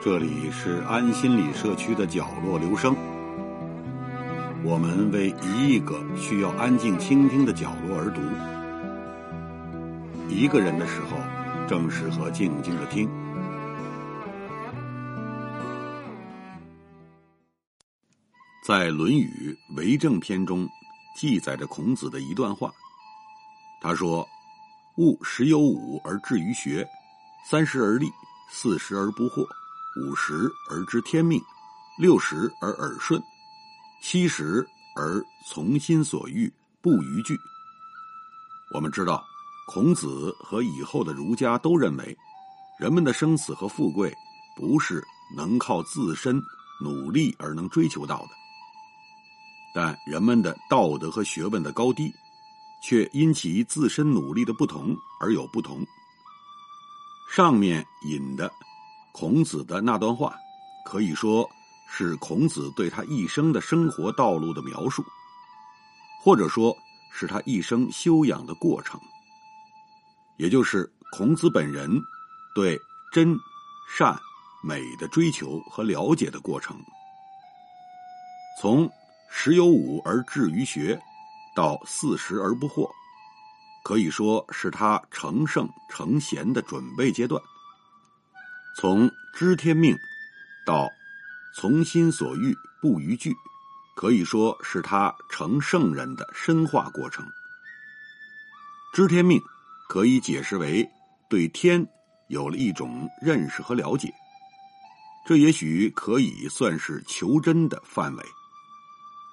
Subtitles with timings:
[0.00, 2.96] 这里是安心理社区的角落，留声。
[4.64, 8.20] 我们为一亿个需要安静倾听的角落而读。
[10.28, 11.16] 一个人的时候，
[11.68, 13.08] 正适合静静的听。
[18.64, 20.68] 在《论语·为政篇》中，
[21.16, 22.72] 记载着孔子的一段话。
[23.80, 24.26] 他说
[24.96, 26.88] ：“吾十有五而志于学，
[27.48, 28.10] 三十而立，
[28.50, 29.46] 四十而不惑。”
[29.94, 31.38] 五十而知天命，
[31.98, 33.22] 六十而耳顺，
[34.00, 36.50] 七十而从心所欲，
[36.80, 37.38] 不逾矩。
[38.72, 39.22] 我们知道，
[39.66, 42.16] 孔子和以后的儒家都认为，
[42.80, 44.10] 人们的生死和富贵
[44.56, 45.04] 不是
[45.36, 46.42] 能靠自身
[46.80, 48.30] 努力而能追求到的，
[49.74, 52.10] 但人们的道德和学问的高低，
[52.82, 55.86] 却因其自身努力的不同而有不同。
[57.34, 58.52] 上面引的。
[59.10, 60.36] 孔子的那段话，
[60.84, 61.48] 可以说
[61.88, 65.02] 是孔子对他一生的生活道路的描述，
[66.22, 66.76] 或者说
[67.10, 69.00] 是他一生修养的过程，
[70.36, 71.98] 也就是孔子本人
[72.54, 72.78] 对
[73.10, 73.34] 真、
[73.96, 74.14] 善、
[74.62, 76.76] 美的追求和了解的过程。
[78.60, 78.86] 从
[79.30, 81.00] 十有五而志于学，
[81.56, 82.90] 到四十而不惑，
[83.84, 87.42] 可以说是他成圣成贤的准备阶段。
[88.76, 89.96] 从知天命
[90.64, 90.88] 到
[91.54, 93.34] 从心所欲不逾矩，
[93.96, 97.26] 可以说是他成圣人的深化过程。
[98.94, 99.40] 知天命
[99.88, 100.88] 可以解释为
[101.28, 101.86] 对天
[102.28, 104.12] 有了一种认识和了解，
[105.26, 108.24] 这也许可以算是求真的范围，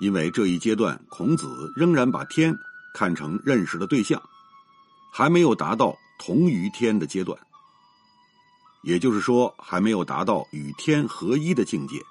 [0.00, 2.54] 因为这一阶段孔子仍然把天
[2.94, 4.22] 看成认识的对象，
[5.16, 7.38] 还没有达到同于天的阶段。
[8.82, 12.02] 也就是说，还没有达到与天合一的境界。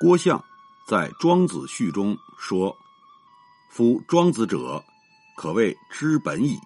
[0.00, 0.44] 郭象
[0.88, 2.76] 在《庄子序》中说
[3.70, 4.84] ：“夫庄子者，
[5.36, 6.58] 可谓知本矣。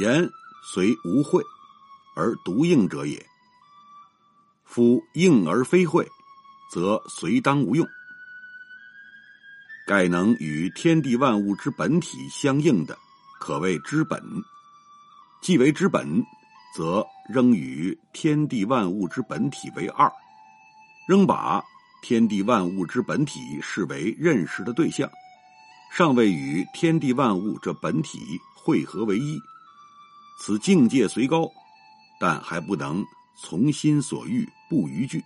[0.00, 0.28] 言
[0.72, 1.40] 虽无会，
[2.16, 3.24] 而独应者也。
[4.64, 6.10] 夫应而非会，
[6.72, 7.86] 则随当无用。
[9.86, 12.98] 盖能与天地万物之本体相应的，
[13.38, 14.22] 可谓知本。
[15.40, 16.24] 既为知本。”
[16.76, 20.12] 则仍与天地万物之本体为二，
[21.08, 21.64] 仍把
[22.02, 25.10] 天地万物之本体视为认识的对象，
[25.90, 29.40] 尚未与天地万物这本体汇合为一。
[30.38, 31.50] 此境界虽高，
[32.20, 33.02] 但还不能
[33.34, 35.24] 从心所欲不逾矩。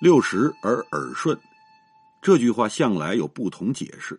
[0.00, 1.38] 六十而耳顺，
[2.22, 4.18] 这句话向来有不同解释。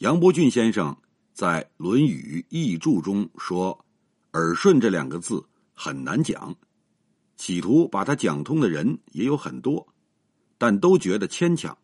[0.00, 0.96] 杨伯峻先生
[1.34, 3.84] 在《论语译注》中说。
[4.32, 5.44] 耳顺这两个字
[5.74, 6.54] 很难讲，
[7.36, 9.86] 企图把它讲通的人也有很多，
[10.56, 11.76] 但都觉得牵强。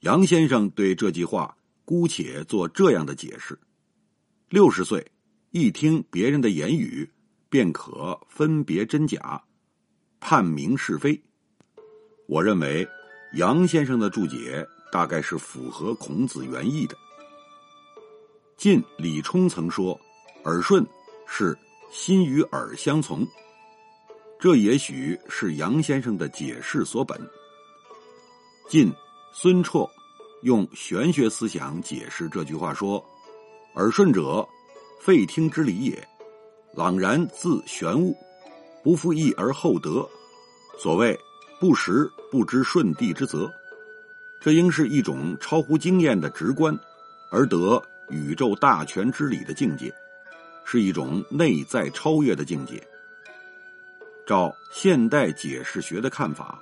[0.00, 3.56] 杨先生对这句话姑且做这样的解释：
[4.48, 5.06] 六十岁
[5.50, 7.08] 一听别人的言语，
[7.50, 9.44] 便可分别真假，
[10.18, 11.22] 判明是非。
[12.26, 12.88] 我认为
[13.34, 16.96] 杨先生的注解大概是符合孔子原意的。
[18.56, 20.00] 晋李冲曾说。
[20.44, 20.86] 耳顺
[21.26, 21.56] 是
[21.90, 23.26] 心与耳相从，
[24.38, 27.18] 这也许是杨先生的解释所本。
[28.68, 28.92] 晋
[29.32, 29.88] 孙绰
[30.42, 33.02] 用玄学思想解释这句话说
[33.76, 34.46] ：“耳顺者，
[35.00, 36.08] 废听之理也，
[36.74, 38.14] 朗然自玄悟，
[38.82, 40.06] 不复义而后得。
[40.78, 41.18] 所谓
[41.58, 43.50] 不识不知顺地之责，
[44.40, 46.78] 这应是一种超乎经验的直观，
[47.30, 49.92] 而得宇宙大权之理的境界。”
[50.66, 52.82] 是一种内在超越的境界。
[54.26, 56.58] 照现代解释学的看法，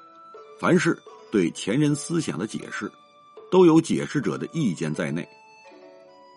[0.59, 0.99] 凡是
[1.31, 2.91] 对前人思想的解释，
[3.49, 5.25] 都有解释者的意见在内。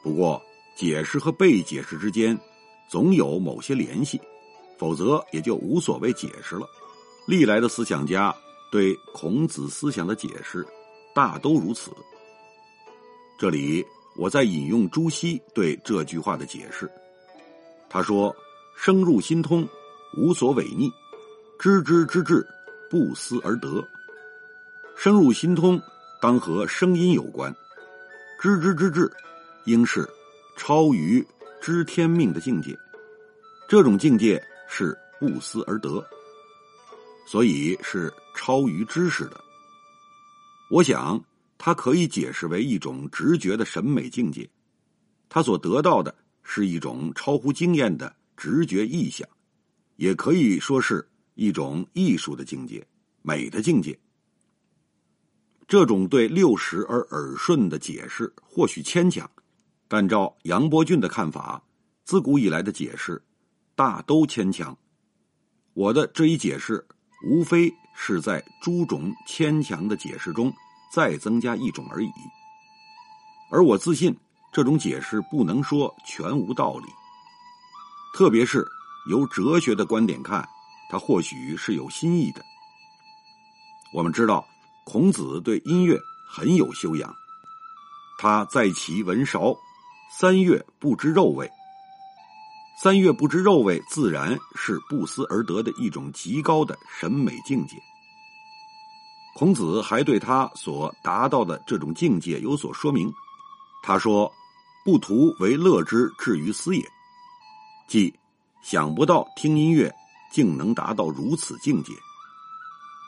[0.03, 0.39] 不过，
[0.77, 2.37] 解释和被解释之间
[2.87, 4.21] 总有某些联系，
[4.77, 6.69] 否则也就无所谓解释了。
[7.27, 8.31] 历来的思想家
[8.71, 10.63] 对孔子思想的解释，
[11.15, 11.91] 大都如此。
[13.39, 13.85] 这里，
[14.17, 16.91] 我在引用朱熹对这句话的解释。
[17.89, 18.35] 他说
[18.75, 19.65] ：“生入心通，
[20.17, 20.89] 无所违逆；
[21.57, 22.45] 知之之至，
[22.89, 23.81] 不思而得。
[24.93, 25.81] 生入心通，
[26.21, 27.49] 当和声音有关；
[28.37, 29.09] 知之之至，
[29.63, 30.05] 应是
[30.57, 31.25] 超于
[31.61, 32.77] 知天命的境界。
[33.69, 36.05] 这种境界是不思而得，
[37.25, 39.41] 所以是超于知识的。
[40.69, 41.23] 我想，
[41.57, 44.49] 它可以解释为一种直觉的审美境界。
[45.29, 46.13] 他所得到的。”
[46.47, 49.27] 是一种超乎经验的直觉意象，
[49.95, 51.03] 也可以说是
[51.33, 52.85] 一种艺术的境界、
[53.23, 53.97] 美的境界。
[55.67, 59.27] 这种对六十而耳顺的解释或许牵强，
[59.87, 61.59] 但照杨伯峻的看法，
[62.03, 63.19] 自古以来的解释
[63.73, 64.77] 大都牵强。
[65.73, 66.85] 我的这一解释，
[67.23, 70.53] 无非是在诸种牵强的解释中
[70.91, 72.11] 再增加一种而已。
[73.49, 74.15] 而我自信，
[74.51, 76.87] 这种解释不能说全无道理。
[78.13, 78.65] 特别是
[79.09, 80.47] 由哲学的观点看，
[80.89, 82.43] 它或许是有新意的。
[83.93, 84.45] 我们知道。
[84.87, 87.11] 孔子对音乐很有修养，
[88.19, 89.57] 他在其闻韶，
[90.11, 91.49] 三月不知肉味。
[92.77, 97.77] 三月不知肉味，自然是不思而得的一种极高的审美境界。
[99.33, 103.11] 孔子还对他所达到的这种境界有所说明。
[103.81, 104.31] 他说
[104.83, 106.85] ：“不图为乐之至于斯也。”
[107.87, 108.13] 即
[108.61, 109.93] 想不到听音乐
[110.31, 111.93] 竟能达到如此境界。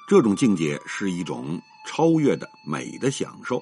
[0.07, 3.61] 这种境界是一种超越的美的享受。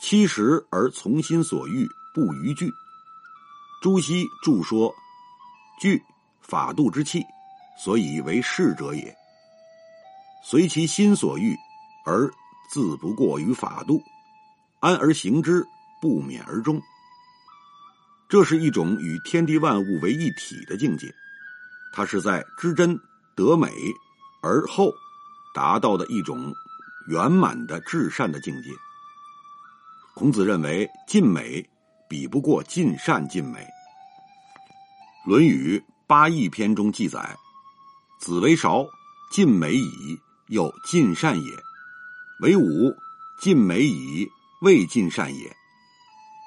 [0.00, 2.70] 七十而从心所欲，不逾矩。
[3.84, 4.94] 朱熹注说
[5.78, 6.02] ：“矩，
[6.40, 7.22] 法度之器，
[7.78, 9.14] 所以为士者也。
[10.42, 11.54] 随其心所欲，
[12.06, 12.32] 而
[12.70, 14.02] 自不过于法度，
[14.80, 15.62] 安而行之，
[16.00, 16.80] 不免而终。”
[18.26, 21.14] 这是一种与天地万物为一体的境界，
[21.92, 22.98] 它是在知真
[23.36, 23.68] 得美。
[24.40, 24.90] 而后
[25.54, 26.54] 达到的一种
[27.06, 28.70] 圆满的至善的境界。
[30.14, 31.62] 孔子认为，尽美
[32.14, 33.58] 比不过尽善尽美。
[35.28, 37.36] 《论语八佾篇》中记载
[38.22, 38.86] ：“子为韶，
[39.32, 40.16] 尽美矣，
[40.46, 41.50] 又尽善也；
[42.40, 42.94] 为武，
[43.40, 44.30] 尽美矣，
[44.62, 45.56] 未尽善也。”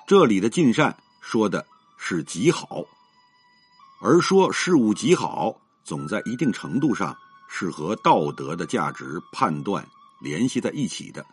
[0.07, 1.67] 这里的尽善说的
[1.97, 2.85] 是极好，
[3.99, 5.53] 而说事物极好，
[5.83, 7.13] 总在一定程度上。
[7.49, 9.85] 是和道德的价值判断
[10.19, 11.25] 联系在一起的。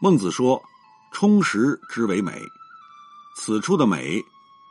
[0.00, 0.62] 孟子说
[1.10, 2.40] ：“充实之为美。”
[3.34, 4.24] 此处的美，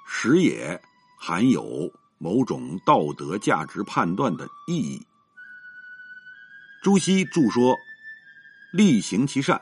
[0.08, 0.82] 实也
[1.18, 5.06] 含有某种道德价值判断的意义。
[6.82, 7.76] 朱熹注说
[8.72, 9.62] ：“力行其善，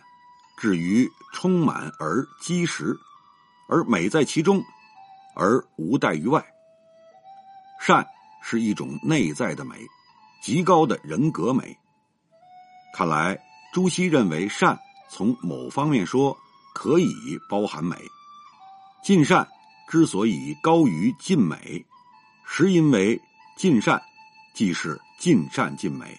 [0.58, 2.98] 至于充满而积实，
[3.68, 4.64] 而美在其中，
[5.36, 6.46] 而无待于外。
[7.82, 8.06] 善
[8.44, 9.76] 是一种内在的美。”
[10.40, 11.78] 极高的人格美。
[12.96, 13.38] 看来，
[13.74, 14.80] 朱熹认为善
[15.10, 16.38] 从某方面说
[16.74, 17.12] 可以
[17.50, 17.98] 包含美。
[19.04, 19.48] 尽善
[19.90, 21.86] 之所以高于尽美，
[22.46, 23.20] 实因为
[23.56, 24.02] 尽善
[24.54, 26.18] 即是尽善尽美。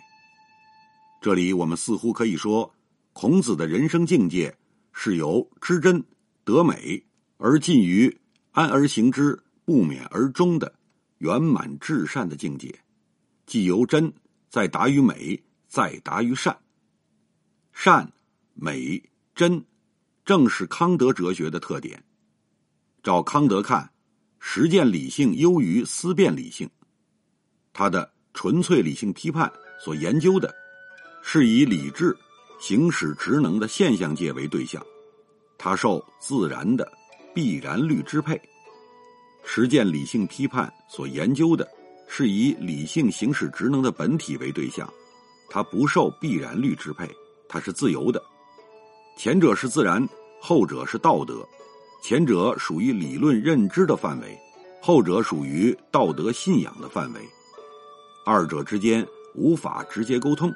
[1.21, 2.73] 这里我们似乎可以说，
[3.13, 4.57] 孔子的人生境界
[4.93, 6.03] 是由知真
[6.45, 7.05] 得美
[7.37, 8.17] 而近于
[8.53, 10.73] 安而行之不免而终的
[11.19, 12.75] 圆满至善的境界。
[13.45, 14.13] 既由真，
[14.49, 16.57] 再达于美，再达于善。
[17.73, 18.11] 善、
[18.55, 19.03] 美、
[19.35, 19.65] 真，
[20.25, 22.03] 正是康德哲学的特点。
[23.09, 23.91] 照康德看，
[24.39, 26.69] 实践理性优于思辨理性。
[27.73, 29.51] 他的纯粹理性批判
[29.83, 30.55] 所研究的，
[31.23, 32.15] 是以理智
[32.61, 34.85] 行使职能的现象界为对象，
[35.57, 36.87] 他受自然的
[37.35, 38.39] 必然律支配。
[39.43, 41.67] 实践理性批判所研究的。
[42.11, 44.87] 是以理性行使职能的本体为对象，
[45.49, 47.09] 它不受必然律支配，
[47.49, 48.23] 它是自由的。
[49.17, 50.07] 前者是自然，
[50.43, 51.47] 后者是道德。
[52.03, 54.39] 前者属于理论认知的范围，
[54.81, 57.21] 后者属于道德信仰的范围。
[58.25, 60.53] 二者之间无法直接沟通，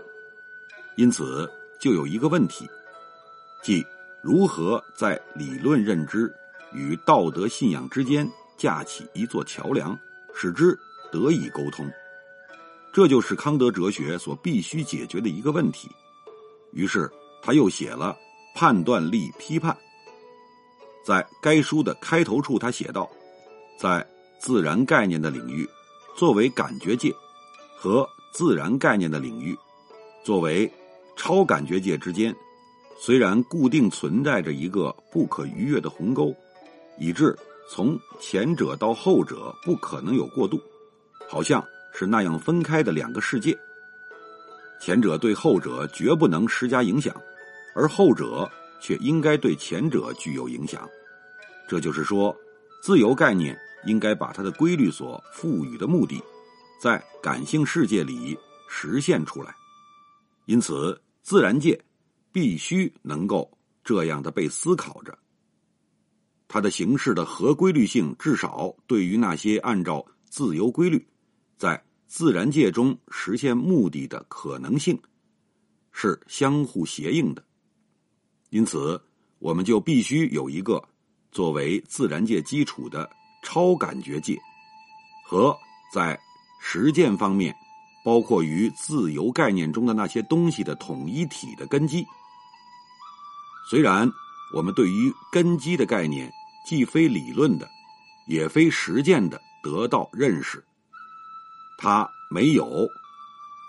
[0.97, 2.69] 因此就有一个问题，
[3.63, 3.85] 即
[4.23, 6.33] 如何在理论认知
[6.73, 9.99] 与道德信仰之间架起一座桥梁，
[10.35, 10.79] 使之。
[11.13, 11.87] 得以沟通，
[12.91, 15.91] 这就是康德哲学所必须解决的一个问题。
[16.73, 17.07] 于是
[17.43, 18.17] 他又写了
[18.59, 19.75] 《判断力批判》。
[21.05, 23.11] 在该书的开头处，他写道
[23.79, 24.07] ：“在
[24.39, 25.69] 自然概念的领域，
[26.17, 27.15] 作为感觉界，
[27.77, 29.57] 和自然概念的领域，
[30.25, 30.71] 作为
[31.17, 32.35] 超感觉界之间，
[32.99, 36.35] 虽然固定存在着一个不可逾越的鸿沟，
[36.99, 37.37] 以致
[37.69, 40.61] 从前者到后者不可能有过渡。”
[41.29, 43.57] 好像是那样分开的两个世界，
[44.79, 47.15] 前者对后者绝不能施加影响，
[47.75, 48.51] 而后者
[48.83, 50.87] 却应该对前者具有影响。
[51.69, 52.37] 这就是说，
[52.83, 56.21] 自由概念应该把它的规律所赋予的目的，
[56.81, 58.37] 在感性世界里
[58.69, 59.55] 实现出来。
[60.47, 61.81] 因此，自然界
[62.33, 63.49] 必须能够
[63.85, 65.17] 这样的被思考着。
[66.49, 71.07] 它的形式的合规律性，至少对于那些按照自由规律
[71.57, 75.01] 在自然界中实现目的的可能性，
[75.93, 77.43] 是相互协应的。
[78.53, 79.01] 因此，
[79.39, 80.87] 我们就必须有一个
[81.31, 83.11] 作为自然界基础的
[83.43, 84.39] 超感觉界，
[85.25, 85.57] 和
[85.91, 86.21] 在
[86.61, 87.57] 实践方面
[88.05, 92.05] 包括于自由概念中的那些东西的统一体的根基。
[93.71, 94.07] 虽然
[94.55, 96.31] 我们对于根基的概念
[96.67, 97.67] 既非理论的，
[98.27, 100.63] 也非实践的得到认识，
[101.79, 102.87] 它没有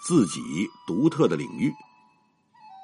[0.05, 1.73] 自己独特的领域，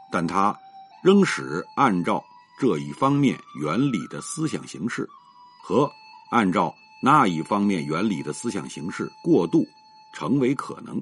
[0.10, 0.58] 但它。
[1.02, 2.24] 仍使按照
[2.60, 5.08] 这一方面原理的思想形式，
[5.64, 5.90] 和
[6.32, 9.66] 按照那一方面原理的思想形式过渡
[10.14, 11.02] 成为可能。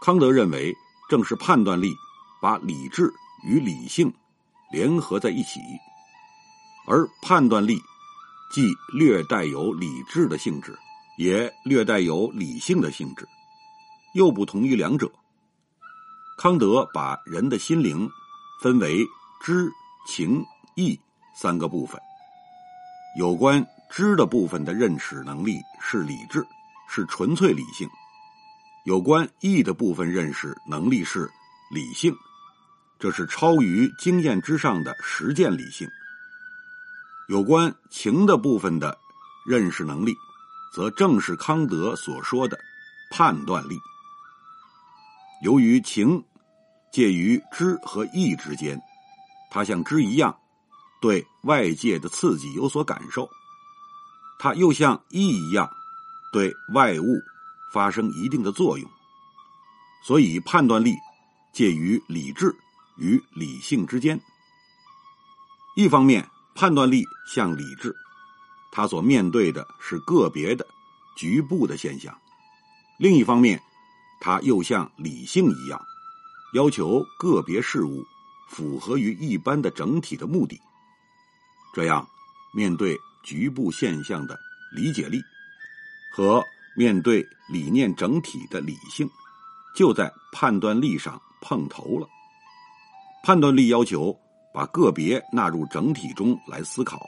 [0.00, 0.74] 康德认为，
[1.08, 1.94] 正是判断力
[2.40, 3.12] 把理智
[3.42, 4.12] 与理性
[4.72, 5.60] 联合在一起，
[6.86, 7.78] 而判断力
[8.50, 10.78] 既略带有理智的性质，
[11.18, 13.28] 也略带有理性的性质，
[14.14, 15.10] 又不同于两者。
[16.36, 18.10] 康德把人的心灵
[18.60, 19.06] 分为
[19.40, 19.70] 知、
[20.06, 20.98] 情、意
[21.36, 22.00] 三个部分。
[23.16, 26.44] 有关知的部分的认识能力是理智，
[26.88, 27.88] 是纯粹理性；
[28.84, 31.30] 有关意的部分认识能力是
[31.70, 32.14] 理性，
[32.98, 35.86] 这是超于经验之上的实践理性；
[37.28, 38.98] 有关情的部分的
[39.46, 40.16] 认识能力，
[40.74, 42.58] 则正是康德所说的
[43.12, 43.78] 判断力。
[45.44, 46.24] 由于情。
[46.92, 48.80] 介于知和意之间，
[49.50, 50.38] 它像知一样，
[51.00, 53.28] 对外界的刺激有所感受；
[54.38, 55.68] 它又像意一样，
[56.32, 57.20] 对外物
[57.72, 58.88] 发生一定的作用。
[60.04, 60.94] 所以，判断力
[61.52, 62.54] 介于理智
[62.96, 64.20] 与理性之间。
[65.74, 66.24] 一方面，
[66.54, 67.92] 判断力像理智，
[68.70, 70.64] 它所面对的是个别的、
[71.16, 72.14] 局部的现象；
[73.00, 73.60] 另一方面，
[74.24, 75.78] 它又像理性一样。
[76.54, 78.02] 要求个别事物
[78.48, 80.58] 符合于一般的整体的目的，
[81.74, 82.08] 这样
[82.54, 84.38] 面对局部现象的
[84.74, 85.20] 理解力
[86.10, 86.42] 和
[86.74, 89.06] 面对理念整体的理性，
[89.76, 92.08] 就在判断力上碰头了。
[93.24, 94.18] 判断力要求
[94.54, 97.06] 把个别纳入整体中来思考，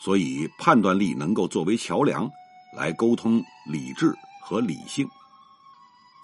[0.00, 2.30] 所以判断力能够作为桥梁
[2.74, 5.06] 来沟通理智和理性。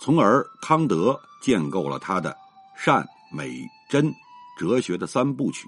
[0.00, 2.36] 从而，康德建构了他的
[2.76, 4.12] 善、美、真
[4.58, 5.66] 哲学的三部曲。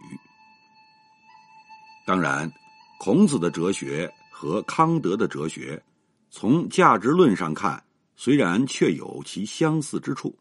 [2.06, 2.50] 当然，
[2.98, 5.82] 孔子的哲学和康德的哲学，
[6.30, 7.82] 从价值论上看，
[8.14, 10.36] 虽然确有其相似之处，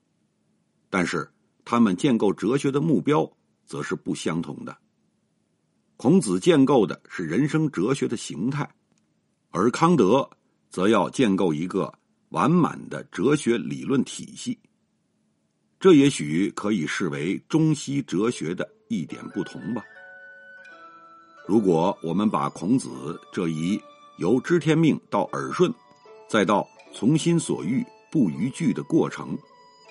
[0.89, 1.31] 但是
[1.63, 3.29] 他们建构哲学的目标
[3.65, 4.77] 则是不相同的。
[5.97, 8.69] 孔子建构的是人生哲学的形态，
[9.51, 10.29] 而康德
[10.69, 11.93] 则要建构一个。
[12.35, 14.59] 完满的哲学理论体系，
[15.79, 19.81] 这也许可以视为中西哲学的一点不同吧。
[21.47, 23.81] 如果我们把孔子这一
[24.17, 25.73] 由知天命到耳顺，
[26.27, 29.37] 再到从心所欲不逾矩的过程，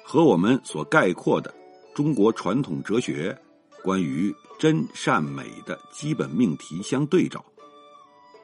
[0.04, 1.54] 和我们所概括的
[1.94, 3.34] 中国传统哲学
[3.82, 7.42] 关于真善美的基本命题相对照，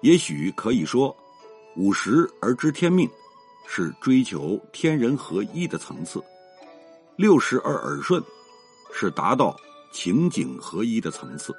[0.01, 1.15] 也许可以说，
[1.77, 3.07] 五十而知天命。
[3.73, 6.21] 是追求天人合一的层次，
[7.15, 8.21] 六十而耳顺，
[8.93, 9.57] 是达到
[9.93, 11.55] 情景合一的层次，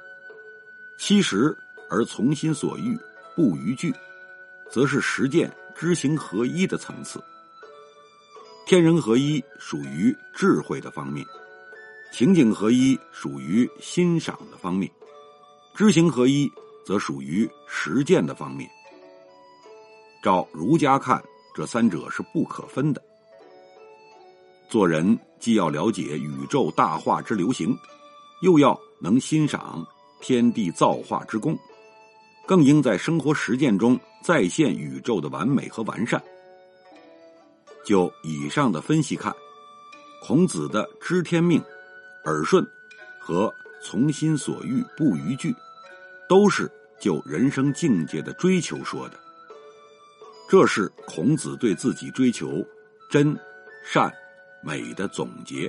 [0.98, 1.56] 七十
[1.88, 2.98] 而从心所欲
[3.34, 3.94] 不逾矩，
[4.70, 7.18] 则是实践知行合一的层次。
[8.66, 11.26] 天人合一属于智慧的方面，
[12.12, 14.92] 情景合一属于欣赏的方面，
[15.74, 16.46] 知行合一
[16.84, 18.68] 则属于实践的方面。
[20.22, 21.18] 照儒家看。
[21.54, 23.02] 这三者是不可分的。
[24.68, 27.76] 做人既要了解宇宙大化之流行，
[28.40, 29.86] 又要能欣赏
[30.20, 31.58] 天地造化之功，
[32.46, 36.22] 更应在生活实践中再现宇宙的完美和完善。
[37.84, 39.34] 就以上的分析看，
[40.22, 41.62] 孔子的知天命、
[42.24, 42.66] 耳顺
[43.18, 45.54] 和从心所欲不逾矩，
[46.28, 49.18] 都是就人生境界的追求说的。
[50.52, 52.62] 这是孔子对自己追求
[53.10, 53.34] 真、
[53.90, 54.12] 善、
[54.62, 55.66] 美的总结。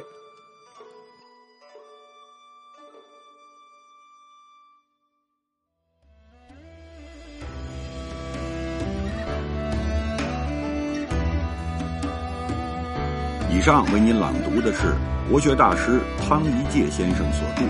[13.49, 14.93] 以上为您朗读的是
[15.29, 17.63] 国学大师汤一介先生所著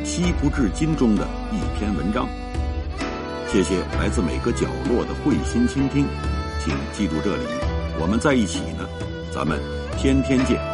[0.04, 2.28] 《西不至今》中的一篇文章。
[3.50, 6.04] 谢谢来自每个角落的慧心倾听，
[6.68, 7.44] 请记住这里，
[7.98, 8.86] 我们在一起呢，
[9.32, 9.58] 咱们
[9.96, 10.67] 天天见。